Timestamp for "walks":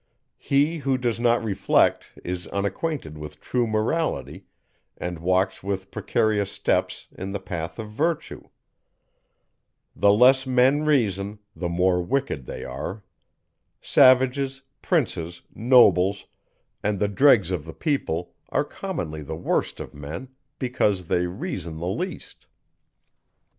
5.19-5.61